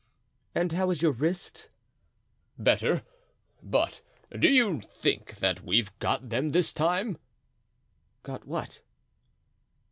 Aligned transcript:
"And 0.55 0.71
how 0.71 0.89
is 0.89 1.03
your 1.03 1.11
wrist?" 1.11 1.69
"Better; 2.57 3.03
but 3.61 4.01
do 4.31 4.49
you 4.49 4.81
think 4.89 5.35
that 5.35 5.63
we've 5.63 5.95
got 5.99 6.29
them 6.29 6.49
this 6.49 6.73
time?" 6.73 7.19
"Got 8.23 8.47
what?" 8.47 8.79